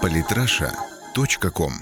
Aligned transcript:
Политраша.ком 0.00 1.72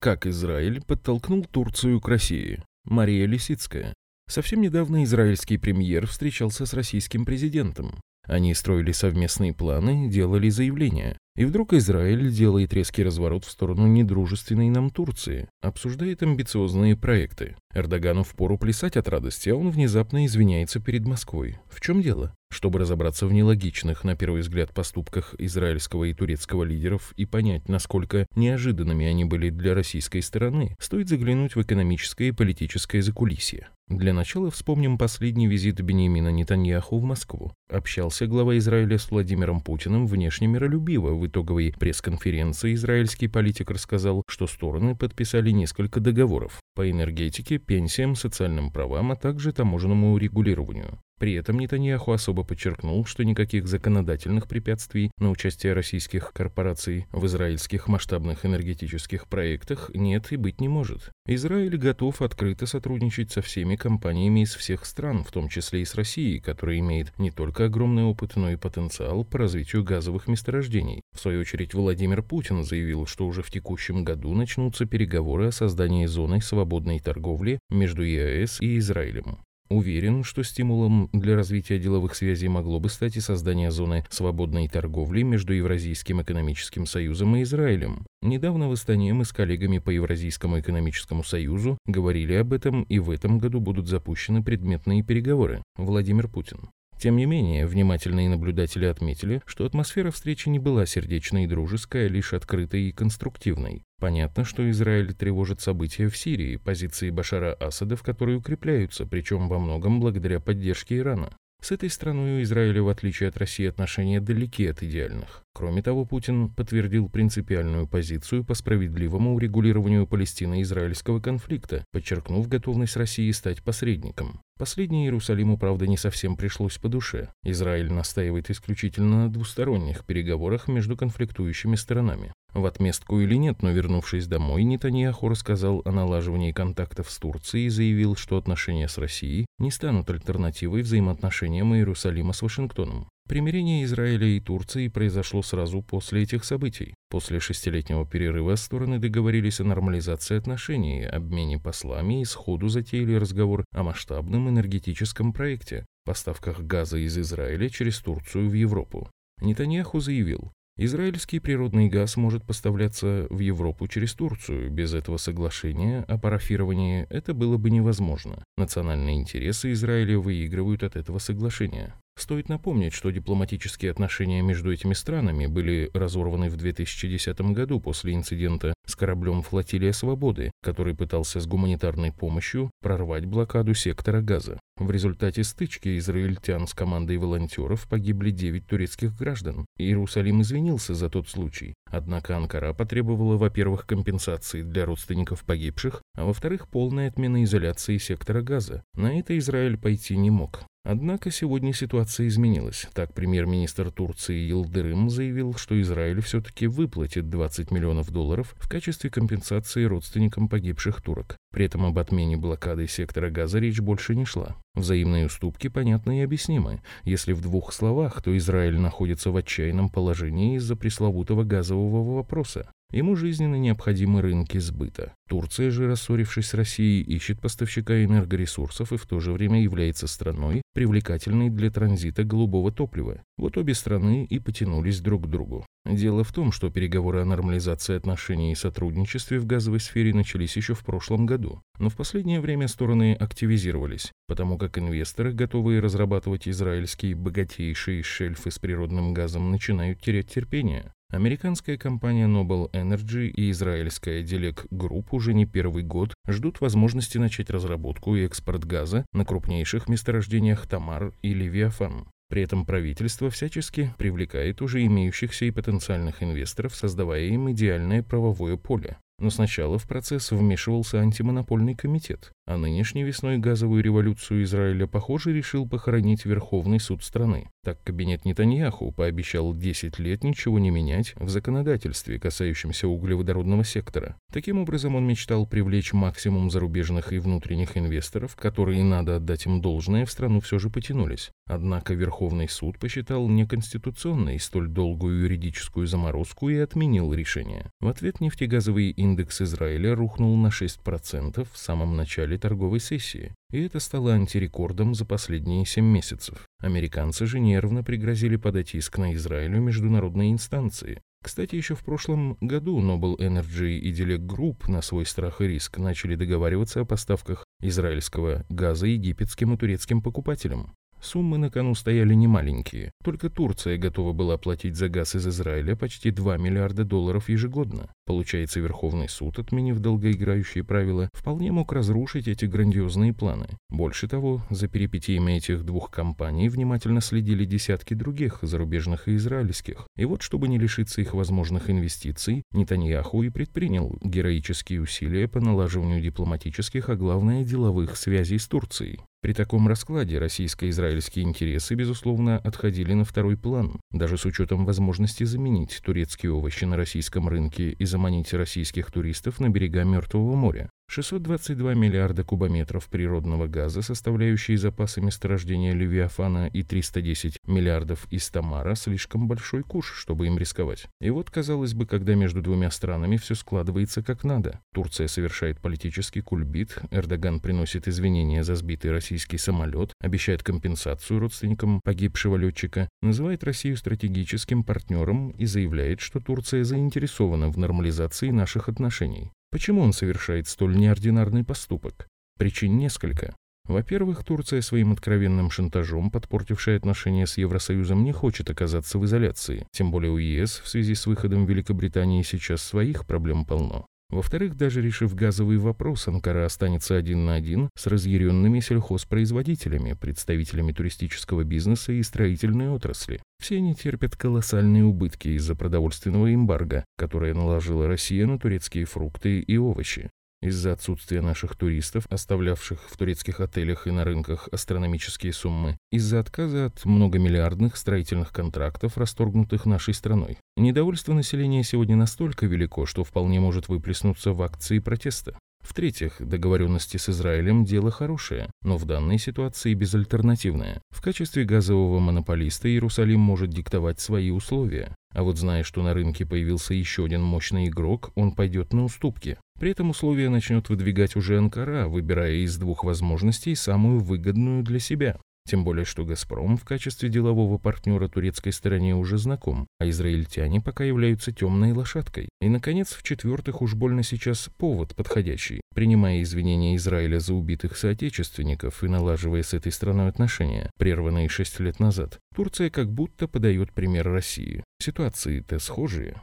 Как 0.00 0.26
Израиль 0.26 0.82
подтолкнул 0.82 1.44
Турцию 1.44 2.00
к 2.00 2.08
России. 2.08 2.62
Мария 2.84 3.26
Лисицкая. 3.26 3.94
Совсем 4.28 4.60
недавно 4.60 5.04
израильский 5.04 5.58
премьер 5.58 6.06
встречался 6.06 6.66
с 6.66 6.74
российским 6.74 7.24
президентом. 7.24 8.00
Они 8.26 8.54
строили 8.54 8.92
совместные 8.92 9.52
планы, 9.52 10.08
делали 10.08 10.48
заявления. 10.48 11.18
И 11.36 11.44
вдруг 11.44 11.72
Израиль 11.72 12.30
делает 12.30 12.72
резкий 12.72 13.02
разворот 13.02 13.44
в 13.44 13.50
сторону 13.50 13.88
недружественной 13.88 14.68
нам 14.68 14.90
Турции, 14.90 15.48
обсуждает 15.60 16.22
амбициозные 16.22 16.96
проекты. 16.96 17.56
Эрдогану 17.74 18.22
впору 18.22 18.56
плясать 18.56 18.96
от 18.96 19.08
радости, 19.08 19.48
а 19.48 19.56
он 19.56 19.70
внезапно 19.70 20.26
извиняется 20.26 20.78
перед 20.78 21.04
Москвой. 21.06 21.58
В 21.68 21.80
чем 21.80 22.02
дело? 22.02 22.32
Чтобы 22.50 22.78
разобраться 22.78 23.26
в 23.26 23.32
нелогичных, 23.32 24.04
на 24.04 24.14
первый 24.14 24.42
взгляд, 24.42 24.72
поступках 24.72 25.34
израильского 25.38 26.04
и 26.04 26.14
турецкого 26.14 26.62
лидеров 26.62 27.12
и 27.16 27.26
понять, 27.26 27.68
насколько 27.68 28.28
неожиданными 28.36 29.06
они 29.06 29.24
были 29.24 29.50
для 29.50 29.74
российской 29.74 30.20
стороны, 30.20 30.76
стоит 30.78 31.08
заглянуть 31.08 31.56
в 31.56 31.62
экономическое 31.62 32.28
и 32.28 32.32
политическое 32.32 33.02
закулисье. 33.02 33.70
Для 33.88 34.14
начала 34.14 34.50
вспомним 34.50 34.96
последний 34.96 35.46
визит 35.46 35.80
Бенемина 35.80 36.28
Нетаньяху 36.28 36.98
в 36.98 37.02
Москву. 37.02 37.52
Общался 37.68 38.26
глава 38.26 38.56
Израиля 38.56 38.98
с 38.98 39.10
Владимиром 39.10 39.60
Путиным 39.60 40.06
внешне 40.06 40.46
миролюбиво. 40.46 41.10
В 41.24 41.26
итоговой 41.26 41.72
пресс-конференции 41.72 42.74
израильский 42.74 43.28
политик 43.28 43.70
рассказал, 43.70 44.22
что 44.28 44.46
стороны 44.46 44.94
подписали 44.94 45.52
несколько 45.52 45.98
договоров 45.98 46.60
по 46.74 46.90
энергетике, 46.90 47.56
пенсиям, 47.56 48.14
социальным 48.14 48.70
правам, 48.70 49.10
а 49.10 49.16
также 49.16 49.54
таможенному 49.54 50.12
урегулированию. 50.12 50.98
При 51.18 51.34
этом 51.34 51.58
Нетаньяху 51.58 52.12
особо 52.12 52.42
подчеркнул, 52.42 53.04
что 53.04 53.24
никаких 53.24 53.68
законодательных 53.68 54.48
препятствий 54.48 55.10
на 55.18 55.30
участие 55.30 55.72
российских 55.72 56.32
корпораций 56.32 57.06
в 57.12 57.24
израильских 57.26 57.86
масштабных 57.86 58.44
энергетических 58.44 59.28
проектах 59.28 59.90
нет 59.94 60.32
и 60.32 60.36
быть 60.36 60.60
не 60.60 60.68
может. 60.68 61.12
Израиль 61.26 61.76
готов 61.76 62.20
открыто 62.20 62.66
сотрудничать 62.66 63.30
со 63.30 63.42
всеми 63.42 63.76
компаниями 63.76 64.40
из 64.40 64.54
всех 64.54 64.84
стран, 64.84 65.22
в 65.22 65.30
том 65.30 65.48
числе 65.48 65.82
и 65.82 65.84
с 65.84 65.94
Россией, 65.94 66.40
которая 66.40 66.78
имеет 66.80 67.16
не 67.18 67.30
только 67.30 67.66
огромный 67.66 68.02
опыт, 68.02 68.36
но 68.36 68.50
и 68.50 68.56
потенциал 68.56 69.24
по 69.24 69.38
развитию 69.38 69.84
газовых 69.84 70.26
месторождений. 70.26 71.00
В 71.14 71.20
свою 71.20 71.40
очередь 71.40 71.74
Владимир 71.74 72.22
Путин 72.22 72.64
заявил, 72.64 73.06
что 73.06 73.26
уже 73.26 73.42
в 73.42 73.50
текущем 73.50 74.04
году 74.04 74.34
начнутся 74.34 74.84
переговоры 74.84 75.46
о 75.46 75.52
создании 75.52 76.06
зоны 76.06 76.42
свободной 76.42 76.98
торговли 76.98 77.60
между 77.70 78.02
ЕАЭС 78.02 78.60
и 78.60 78.78
Израилем. 78.78 79.38
Уверен, 79.74 80.22
что 80.22 80.44
стимулом 80.44 81.08
для 81.12 81.34
развития 81.34 81.80
деловых 81.80 82.14
связей 82.14 82.46
могло 82.46 82.78
бы 82.78 82.88
стать 82.88 83.16
и 83.16 83.20
создание 83.20 83.72
зоны 83.72 84.04
свободной 84.08 84.68
торговли 84.68 85.22
между 85.22 85.52
Евразийским 85.52 86.22
экономическим 86.22 86.86
союзом 86.86 87.34
и 87.34 87.42
Израилем. 87.42 88.06
Недавно 88.22 88.68
в 88.68 88.72
Астане 88.72 89.12
мы 89.14 89.24
с 89.24 89.32
коллегами 89.32 89.78
по 89.78 89.90
Евразийскому 89.90 90.60
экономическому 90.60 91.24
союзу 91.24 91.76
говорили 91.86 92.34
об 92.34 92.52
этом, 92.52 92.84
и 92.84 93.00
в 93.00 93.10
этом 93.10 93.40
году 93.40 93.58
будут 93.58 93.88
запущены 93.88 94.44
предметные 94.44 95.02
переговоры. 95.02 95.60
Владимир 95.76 96.28
Путин. 96.28 96.68
Тем 97.04 97.18
не 97.18 97.26
менее, 97.26 97.66
внимательные 97.66 98.30
наблюдатели 98.30 98.86
отметили, 98.86 99.42
что 99.44 99.66
атмосфера 99.66 100.10
встречи 100.10 100.48
не 100.48 100.58
была 100.58 100.86
сердечной 100.86 101.44
и 101.44 101.46
дружеской, 101.46 102.06
а 102.06 102.08
лишь 102.08 102.32
открытой 102.32 102.84
и 102.84 102.92
конструктивной. 102.92 103.82
Понятно, 104.00 104.46
что 104.46 104.70
Израиль 104.70 105.12
тревожит 105.12 105.60
события 105.60 106.08
в 106.08 106.16
Сирии, 106.16 106.56
позиции 106.56 107.10
Башара 107.10 107.52
Асада 107.60 107.96
в 107.96 108.02
которой 108.02 108.36
укрепляются, 108.36 109.04
причем 109.04 109.48
во 109.48 109.58
многом 109.58 110.00
благодаря 110.00 110.40
поддержке 110.40 110.96
Ирана. 110.96 111.36
С 111.64 111.70
этой 111.70 111.88
страной 111.88 112.40
у 112.40 112.42
Израиля, 112.42 112.82
в 112.82 112.90
отличие 112.90 113.30
от 113.30 113.38
России, 113.38 113.66
отношения 113.66 114.20
далеки 114.20 114.66
от 114.66 114.82
идеальных. 114.82 115.44
Кроме 115.54 115.80
того, 115.80 116.04
Путин 116.04 116.50
подтвердил 116.50 117.08
принципиальную 117.08 117.88
позицию 117.88 118.44
по 118.44 118.52
справедливому 118.52 119.34
урегулированию 119.34 120.06
палестино-израильского 120.06 121.20
конфликта, 121.20 121.86
подчеркнув 121.90 122.48
готовность 122.48 122.98
России 122.98 123.30
стать 123.30 123.62
посредником. 123.62 124.42
Последнее 124.58 125.06
Иерусалиму, 125.06 125.56
правда, 125.56 125.86
не 125.86 125.96
совсем 125.96 126.36
пришлось 126.36 126.76
по 126.76 126.90
душе. 126.90 127.30
Израиль 127.44 127.90
настаивает 127.90 128.50
исключительно 128.50 129.22
на 129.24 129.32
двусторонних 129.32 130.04
переговорах 130.04 130.68
между 130.68 130.98
конфликтующими 130.98 131.76
сторонами. 131.76 132.34
В 132.54 132.66
отместку 132.66 133.18
или 133.18 133.34
нет, 133.34 133.62
но 133.62 133.70
вернувшись 133.70 134.28
домой, 134.28 134.62
Нетаньяху 134.62 135.28
рассказал 135.28 135.82
о 135.84 135.90
налаживании 135.90 136.52
контактов 136.52 137.10
с 137.10 137.18
Турцией 137.18 137.66
и 137.66 137.68
заявил, 137.68 138.14
что 138.14 138.36
отношения 138.36 138.86
с 138.86 138.96
Россией 138.96 139.46
не 139.58 139.72
станут 139.72 140.08
альтернативой 140.08 140.82
взаимоотношениям 140.82 141.74
Иерусалима 141.74 142.32
с 142.32 142.42
Вашингтоном. 142.42 143.08
Примирение 143.28 143.82
Израиля 143.84 144.26
и 144.28 144.38
Турции 144.38 144.86
произошло 144.86 145.42
сразу 145.42 145.82
после 145.82 146.22
этих 146.22 146.44
событий. 146.44 146.94
После 147.10 147.40
шестилетнего 147.40 148.06
перерыва 148.06 148.54
стороны 148.54 149.00
договорились 149.00 149.60
о 149.60 149.64
нормализации 149.64 150.36
отношений, 150.36 151.04
обмене 151.04 151.58
послами 151.58 152.20
и 152.20 152.24
сходу 152.24 152.68
затеяли 152.68 153.14
разговор 153.14 153.64
о 153.72 153.82
масштабном 153.82 154.48
энергетическом 154.48 155.32
проекте– 155.32 155.86
поставках 156.04 156.60
газа 156.60 156.98
из 156.98 157.18
Израиля 157.18 157.68
через 157.68 157.98
Турцию 157.98 158.48
в 158.48 158.52
Европу. 158.52 159.10
Нетаньяху 159.40 159.98
заявил, 159.98 160.52
Израильский 160.76 161.38
природный 161.38 161.88
газ 161.88 162.16
может 162.16 162.44
поставляться 162.44 163.28
в 163.30 163.38
Европу 163.38 163.86
через 163.86 164.12
Турцию. 164.14 164.70
Без 164.72 164.92
этого 164.92 165.18
соглашения 165.18 166.04
о 166.08 166.18
парафировании 166.18 167.06
это 167.10 167.32
было 167.32 167.58
бы 167.58 167.70
невозможно. 167.70 168.42
Национальные 168.56 169.16
интересы 169.16 169.70
Израиля 169.70 170.18
выигрывают 170.18 170.82
от 170.82 170.96
этого 170.96 171.18
соглашения. 171.18 171.94
Стоит 172.16 172.48
напомнить, 172.48 172.92
что 172.92 173.10
дипломатические 173.10 173.90
отношения 173.90 174.40
между 174.40 174.72
этими 174.72 174.94
странами 174.94 175.46
были 175.46 175.90
разорваны 175.94 176.48
в 176.48 176.56
2010 176.56 177.40
году 177.52 177.80
после 177.80 178.14
инцидента 178.14 178.72
с 178.86 178.94
кораблем 178.94 179.42
«Флотилия 179.42 179.92
Свободы», 179.92 180.52
который 180.62 180.94
пытался 180.94 181.40
с 181.40 181.46
гуманитарной 181.46 182.12
помощью 182.12 182.70
прорвать 182.80 183.24
блокаду 183.24 183.74
сектора 183.74 184.20
газа. 184.20 184.60
В 184.76 184.90
результате 184.90 185.42
стычки 185.42 185.98
израильтян 185.98 186.66
с 186.68 186.74
командой 186.74 187.16
волонтеров 187.16 187.88
погибли 187.88 188.30
9 188.30 188.66
турецких 188.66 189.16
граждан. 189.16 189.66
Иерусалим 189.76 190.42
извинился 190.42 190.94
за 190.94 191.10
тот 191.10 191.28
случай. 191.28 191.74
Однако 191.90 192.36
Анкара 192.36 192.72
потребовала, 192.74 193.36
во-первых, 193.36 193.86
компенсации 193.86 194.62
для 194.62 194.84
родственников 194.84 195.44
погибших, 195.44 196.00
а 196.16 196.24
во-вторых, 196.24 196.68
полной 196.68 197.08
отмены 197.08 197.44
изоляции 197.44 197.98
сектора 197.98 198.42
газа. 198.42 198.84
На 198.94 199.18
это 199.18 199.36
Израиль 199.36 199.78
пойти 199.78 200.16
не 200.16 200.30
мог. 200.30 200.64
Однако 200.84 201.30
сегодня 201.30 201.72
ситуация 201.72 202.26
изменилась. 202.28 202.86
Так, 202.92 203.14
премьер-министр 203.14 203.90
Турции 203.90 204.36
Йылдырым 204.48 205.08
заявил, 205.08 205.54
что 205.54 205.80
Израиль 205.80 206.20
все-таки 206.20 206.66
выплатит 206.66 207.30
20 207.30 207.70
миллионов 207.70 208.10
долларов 208.10 208.54
в 208.58 208.68
качестве 208.68 209.08
компенсации 209.08 209.84
родственникам 209.84 210.46
погибших 210.46 211.00
турок. 211.00 211.38
При 211.52 211.64
этом 211.64 211.86
об 211.86 211.98
отмене 211.98 212.36
блокады 212.36 212.86
сектора 212.86 213.30
газа 213.30 213.60
речь 213.60 213.80
больше 213.80 214.14
не 214.14 214.26
шла. 214.26 214.56
Взаимные 214.74 215.24
уступки 215.26 215.68
понятны 215.68 216.20
и 216.20 216.22
объяснимы. 216.22 216.82
Если 217.04 217.32
в 217.32 217.40
двух 217.40 217.72
словах, 217.72 218.20
то 218.22 218.36
Израиль 218.36 218.78
находится 218.78 219.30
в 219.30 219.36
отчаянном 219.36 219.88
положении 219.88 220.56
из-за 220.56 220.76
пресловутого 220.76 221.44
газового 221.44 222.14
вопроса. 222.14 222.70
Ему 222.90 223.16
жизненно 223.16 223.56
необходимы 223.56 224.22
рынки 224.22 224.58
сбыта. 224.58 225.14
Турция 225.28 225.70
же, 225.70 225.88
рассорившись 225.88 226.46
с 226.46 226.54
Россией, 226.54 227.02
ищет 227.02 227.40
поставщика 227.40 228.04
энергоресурсов 228.04 228.92
и 228.92 228.96
в 228.96 229.06
то 229.06 229.18
же 229.18 229.32
время 229.32 229.60
является 229.60 230.06
страной, 230.06 230.62
привлекательной 230.74 231.50
для 231.50 231.70
транзита 231.70 232.22
голубого 232.22 232.70
топлива. 232.70 233.20
Вот 233.36 233.56
обе 233.58 233.74
страны 233.74 234.24
и 234.24 234.38
потянулись 234.38 235.00
друг 235.00 235.24
к 235.24 235.26
другу. 235.28 235.66
Дело 235.84 236.24
в 236.24 236.32
том, 236.32 236.50
что 236.50 236.70
переговоры 236.70 237.20
о 237.20 237.24
нормализации 237.26 237.94
отношений 237.94 238.52
и 238.52 238.54
сотрудничестве 238.54 239.38
в 239.38 239.44
газовой 239.44 239.80
сфере 239.80 240.14
начались 240.14 240.56
еще 240.56 240.72
в 240.74 240.84
прошлом 240.84 241.26
году, 241.26 241.60
но 241.78 241.90
в 241.90 241.96
последнее 241.96 242.40
время 242.40 242.68
стороны 242.68 243.12
активизировались, 243.12 244.10
потому 244.26 244.56
как 244.56 244.78
инвесторы, 244.78 245.32
готовые 245.32 245.80
разрабатывать 245.80 246.48
израильские 246.48 247.14
богатейшие 247.14 248.02
шельфы 248.02 248.50
с 248.50 248.58
природным 248.58 249.12
газом, 249.12 249.50
начинают 249.50 250.00
терять 250.00 250.30
терпение. 250.30 250.93
Американская 251.10 251.76
компания 251.76 252.26
Noble 252.26 252.70
Energy 252.72 253.28
и 253.28 253.50
израильская 253.50 254.22
Delec 254.22 254.66
Group 254.70 255.08
уже 255.12 255.32
не 255.32 255.46
первый 255.46 255.84
год 255.84 256.14
ждут 256.26 256.60
возможности 256.60 257.18
начать 257.18 257.50
разработку 257.50 258.16
и 258.16 258.24
экспорт 258.24 258.64
газа 258.64 259.06
на 259.12 259.24
крупнейших 259.24 259.88
месторождениях 259.88 260.66
Тамар 260.66 261.12
и 261.22 261.32
Левиафан. 261.34 262.08
При 262.28 262.42
этом 262.42 262.66
правительство 262.66 263.30
всячески 263.30 263.94
привлекает 263.98 264.60
уже 264.62 264.84
имеющихся 264.84 265.44
и 265.44 265.50
потенциальных 265.50 266.22
инвесторов, 266.22 266.74
создавая 266.74 267.26
им 267.26 267.50
идеальное 267.52 268.02
правовое 268.02 268.56
поле. 268.56 268.96
Но 269.18 269.30
сначала 269.30 269.78
в 269.78 269.86
процесс 269.86 270.32
вмешивался 270.32 271.00
антимонопольный 271.00 271.74
комитет, 271.74 272.32
а 272.46 272.56
нынешней 272.56 273.04
весной 273.04 273.38
газовую 273.38 273.82
революцию 273.82 274.42
Израиля, 274.42 274.86
похоже, 274.86 275.32
решил 275.32 275.68
похоронить 275.68 276.24
Верховный 276.24 276.80
суд 276.80 277.04
страны. 277.04 277.48
Так 277.64 277.82
кабинет 277.82 278.24
Нетаньяху 278.24 278.92
пообещал 278.92 279.54
10 279.54 279.98
лет 279.98 280.24
ничего 280.24 280.58
не 280.58 280.70
менять 280.70 281.14
в 281.16 281.28
законодательстве, 281.28 282.18
касающемся 282.18 282.88
углеводородного 282.88 283.64
сектора. 283.64 284.16
Таким 284.32 284.58
образом, 284.58 284.96
он 284.96 285.06
мечтал 285.06 285.46
привлечь 285.46 285.92
максимум 285.92 286.50
зарубежных 286.50 287.12
и 287.12 287.18
внутренних 287.18 287.78
инвесторов, 287.78 288.34
которые, 288.36 288.82
надо 288.82 289.16
отдать 289.16 289.46
им 289.46 289.62
должное, 289.62 290.04
в 290.04 290.10
страну 290.10 290.40
все 290.40 290.58
же 290.58 290.70
потянулись. 290.70 291.30
Однако 291.46 291.94
Верховный 291.94 292.48
суд 292.48 292.78
посчитал 292.78 293.28
неконституционной 293.28 294.40
столь 294.40 294.68
долгую 294.68 295.22
юридическую 295.22 295.86
заморозку 295.86 296.48
и 296.48 296.56
отменил 296.56 297.14
решение. 297.14 297.70
В 297.80 297.88
ответ 297.88 298.20
нефтегазовый 298.20 298.92
индекс 299.04 299.40
Израиля 299.42 299.94
рухнул 299.94 300.36
на 300.36 300.48
6% 300.48 301.46
в 301.50 301.56
самом 301.56 301.96
начале 301.96 302.36
торговой 302.38 302.80
сессии, 302.80 303.32
и 303.52 303.62
это 303.62 303.78
стало 303.78 304.14
антирекордом 304.14 304.94
за 304.94 305.04
последние 305.04 305.64
7 305.64 305.84
месяцев. 305.84 306.48
Американцы 306.58 307.26
же 307.26 307.38
нервно 307.38 307.84
пригрозили 307.84 308.36
подать 308.36 308.74
иск 308.74 308.98
на 308.98 309.14
Израилю 309.14 309.60
международные 309.60 310.32
инстанции. 310.32 311.00
Кстати, 311.22 311.56
еще 311.56 311.74
в 311.74 311.82
прошлом 311.82 312.36
году 312.42 312.80
Noble 312.80 313.16
Energy 313.16 313.78
и 313.78 313.92
Delec 313.92 314.26
Group 314.26 314.70
на 314.70 314.82
свой 314.82 315.06
страх 315.06 315.40
и 315.40 315.46
риск 315.46 315.78
начали 315.78 316.16
договариваться 316.16 316.80
о 316.80 316.84
поставках 316.84 317.46
израильского 317.62 318.44
газа 318.50 318.86
египетским 318.86 319.54
и 319.54 319.56
турецким 319.56 320.02
покупателям. 320.02 320.74
Суммы 321.04 321.36
на 321.36 321.50
кону 321.50 321.74
стояли 321.74 322.14
немаленькие. 322.14 322.90
Только 323.04 323.28
Турция 323.28 323.76
готова 323.76 324.14
была 324.14 324.38
платить 324.38 324.74
за 324.74 324.88
газ 324.88 325.14
из 325.14 325.28
Израиля 325.28 325.76
почти 325.76 326.10
2 326.10 326.38
миллиарда 326.38 326.84
долларов 326.84 327.28
ежегодно. 327.28 327.90
Получается, 328.06 328.60
Верховный 328.60 329.10
суд, 329.10 329.38
отменив 329.38 329.80
долгоиграющие 329.80 330.64
правила, 330.64 331.10
вполне 331.12 331.52
мог 331.52 331.74
разрушить 331.74 332.26
эти 332.26 332.46
грандиозные 332.46 333.12
планы. 333.12 333.48
Больше 333.68 334.08
того, 334.08 334.42
за 334.48 334.66
перипетиями 334.66 335.32
этих 335.32 335.64
двух 335.64 335.90
компаний 335.90 336.48
внимательно 336.48 337.02
следили 337.02 337.44
десятки 337.44 337.92
других, 337.92 338.38
зарубежных 338.40 339.06
и 339.06 339.16
израильских. 339.16 339.86
И 339.96 340.06
вот, 340.06 340.22
чтобы 340.22 340.48
не 340.48 340.58
лишиться 340.58 341.02
их 341.02 341.12
возможных 341.12 341.68
инвестиций, 341.68 342.44
Нетаньяху 342.52 343.22
и 343.22 343.28
предпринял 343.28 343.98
героические 344.00 344.80
усилия 344.80 345.28
по 345.28 345.38
налаживанию 345.38 346.00
дипломатических, 346.00 346.88
а 346.88 346.96
главное 346.96 347.44
деловых 347.44 347.98
связей 347.98 348.38
с 348.38 348.48
Турцией. 348.48 349.00
При 349.24 349.32
таком 349.32 349.66
раскладе 349.66 350.18
российско-израильские 350.18 351.24
интересы, 351.24 351.74
безусловно, 351.74 352.36
отходили 352.36 352.92
на 352.92 353.06
второй 353.06 353.38
план, 353.38 353.80
даже 353.90 354.18
с 354.18 354.26
учетом 354.26 354.66
возможности 354.66 355.24
заменить 355.24 355.80
турецкие 355.82 356.30
овощи 356.30 356.66
на 356.66 356.76
российском 356.76 357.26
рынке 357.26 357.70
и 357.70 357.86
заманить 357.86 358.34
российских 358.34 358.92
туристов 358.92 359.40
на 359.40 359.48
берега 359.48 359.82
Мертвого 359.84 360.36
моря. 360.36 360.68
622 360.88 361.74
миллиарда 361.74 362.24
кубометров 362.24 362.88
природного 362.88 363.46
газа, 363.46 363.82
составляющие 363.82 364.56
запасы 364.56 365.00
месторождения 365.00 365.72
Левиафана, 365.72 366.48
и 366.52 366.62
310 366.62 367.38
миллиардов 367.46 368.06
из 368.10 368.28
Тамара– 368.30 368.74
слишком 368.76 369.26
большой 369.26 369.62
куш, 369.62 369.92
чтобы 369.96 370.26
им 370.26 370.38
рисковать. 370.38 370.86
И 371.00 371.10
вот, 371.10 371.30
казалось 371.30 371.74
бы, 371.74 371.86
когда 371.86 372.14
между 372.14 372.42
двумя 372.42 372.70
странами 372.70 373.16
все 373.16 373.34
складывается 373.34 374.02
как 374.02 374.24
надо. 374.24 374.60
Турция 374.72 375.08
совершает 375.08 375.60
политический 375.60 376.20
кульбит, 376.20 376.78
Эрдоган 376.90 377.40
приносит 377.40 377.88
извинения 377.88 378.44
за 378.44 378.54
сбитый 378.54 378.92
российский 378.92 379.38
самолет, 379.38 379.92
обещает 380.00 380.42
компенсацию 380.42 381.18
родственникам 381.18 381.80
погибшего 381.82 382.36
летчика, 382.36 382.88
называет 383.02 383.42
Россию 383.42 383.76
стратегическим 383.76 384.62
партнером 384.62 385.30
и 385.30 385.46
заявляет, 385.46 386.00
что 386.00 386.20
Турция 386.20 386.64
заинтересована 386.64 387.48
в 387.48 387.58
нормализации 387.58 388.30
наших 388.30 388.68
отношений. 388.68 389.32
Почему 389.54 389.82
он 389.82 389.92
совершает 389.92 390.48
столь 390.48 390.74
неординарный 390.74 391.44
поступок? 391.44 392.08
Причин 392.36 392.76
несколько. 392.76 393.36
Во-первых, 393.66 394.24
Турция 394.24 394.60
своим 394.62 394.90
откровенным 394.90 395.48
шантажом, 395.48 396.10
подпортившая 396.10 396.76
отношения 396.76 397.24
с 397.24 397.38
Евросоюзом, 397.38 398.02
не 398.02 398.10
хочет 398.10 398.50
оказаться 398.50 398.98
в 398.98 399.04
изоляции. 399.04 399.64
Тем 399.70 399.92
более 399.92 400.10
у 400.10 400.18
ЕС 400.18 400.58
в 400.58 400.66
связи 400.66 400.96
с 400.96 401.06
выходом 401.06 401.46
Великобритании 401.46 402.22
сейчас 402.22 402.64
своих 402.64 403.06
проблем 403.06 403.44
полно. 403.44 403.86
Во-вторых, 404.14 404.54
даже 404.56 404.80
решив 404.80 405.12
газовый 405.16 405.56
вопрос, 405.56 406.06
Анкара 406.06 406.44
останется 406.44 406.94
один 406.94 407.24
на 407.24 407.34
один 407.34 407.68
с 407.76 407.88
разъяренными 407.88 408.60
сельхозпроизводителями, 408.60 409.94
представителями 409.94 410.70
туристического 410.70 411.42
бизнеса 411.42 411.90
и 411.90 412.00
строительной 412.00 412.68
отрасли. 412.68 413.20
Все 413.42 413.56
они 413.56 413.74
терпят 413.74 414.14
колоссальные 414.14 414.84
убытки 414.84 415.30
из-за 415.30 415.56
продовольственного 415.56 416.32
эмбарго, 416.32 416.84
которое 416.96 417.34
наложила 417.34 417.88
Россия 417.88 418.24
на 418.28 418.38
турецкие 418.38 418.84
фрукты 418.84 419.40
и 419.40 419.56
овощи 419.58 420.12
из-за 420.44 420.72
отсутствия 420.72 421.22
наших 421.22 421.56
туристов, 421.56 422.06
оставлявших 422.10 422.80
в 422.88 422.96
турецких 422.96 423.40
отелях 423.40 423.86
и 423.86 423.90
на 423.90 424.04
рынках 424.04 424.48
астрономические 424.52 425.32
суммы, 425.32 425.78
из-за 425.90 426.20
отказа 426.20 426.66
от 426.66 426.84
многомиллиардных 426.84 427.76
строительных 427.76 428.32
контрактов, 428.32 428.98
расторгнутых 428.98 429.66
нашей 429.66 429.94
страной. 429.94 430.38
Недовольство 430.56 431.14
населения 431.14 431.64
сегодня 431.64 431.96
настолько 431.96 432.46
велико, 432.46 432.86
что 432.86 433.04
вполне 433.04 433.40
может 433.40 433.68
выплеснуться 433.68 434.32
в 434.32 434.42
акции 434.42 434.78
протеста. 434.78 435.36
В-третьих, 435.64 436.16
договоренности 436.20 436.98
с 436.98 437.08
Израилем– 437.08 437.64
дело 437.66 437.90
хорошее, 437.90 438.50
но 438.62 438.76
в 438.76 438.84
данной 438.84 439.18
ситуации 439.18 439.72
безальтернативное. 439.72 440.82
В 440.90 441.00
качестве 441.00 441.44
газового 441.44 442.00
монополиста 442.00 442.68
Иерусалим 442.68 443.20
может 443.20 443.48
диктовать 443.48 443.98
свои 443.98 444.30
условия. 444.30 444.94
А 445.14 445.22
вот 445.22 445.38
зная, 445.38 445.62
что 445.62 445.82
на 445.82 445.94
рынке 445.94 446.26
появился 446.26 446.74
еще 446.74 447.06
один 447.06 447.22
мощный 447.22 447.68
игрок, 447.68 448.10
он 448.14 448.32
пойдет 448.32 448.74
на 448.74 448.84
уступки. 448.84 449.38
При 449.58 449.70
этом 449.70 449.90
условия 449.90 450.28
начнет 450.28 450.68
выдвигать 450.68 451.16
уже 451.16 451.38
Анкара, 451.38 451.86
выбирая 451.86 452.32
из 452.34 452.56
двух 452.56 452.84
возможностей 452.84 453.54
самую 453.54 454.00
выгодную 454.00 454.62
для 454.62 454.78
себя. 454.78 455.18
Тем 455.46 455.62
более, 455.62 455.84
что 455.84 456.06
«Газпром» 456.06 456.56
в 456.56 456.64
качестве 456.64 457.10
делового 457.10 457.58
партнера 457.58 458.08
турецкой 458.08 458.50
стороне 458.52 458.96
уже 458.96 459.18
знаком, 459.18 459.66
а 459.78 459.88
израильтяне 459.90 460.62
пока 460.62 460.84
являются 460.84 461.32
темной 461.32 461.72
лошадкой. 461.72 462.30
И, 462.40 462.48
наконец, 462.48 462.94
в-четвертых, 462.94 463.60
уж 463.60 463.74
больно 463.74 464.02
сейчас 464.02 464.48
повод 464.56 464.96
подходящий. 464.96 465.60
Принимая 465.74 466.22
извинения 466.22 466.76
Израиля 466.76 467.18
за 467.18 467.34
убитых 467.34 467.76
соотечественников 467.76 468.82
и 468.82 468.88
налаживая 468.88 469.42
с 469.42 469.52
этой 469.52 469.70
страной 469.70 470.08
отношения, 470.08 470.70
прерванные 470.78 471.28
шесть 471.28 471.60
лет 471.60 471.78
назад, 471.78 472.18
Турция 472.34 472.70
как 472.70 472.90
будто 472.90 473.28
подает 473.28 473.70
пример 473.72 474.10
России. 474.10 474.64
Ситуации-то 474.80 475.58
схожие. 475.58 476.22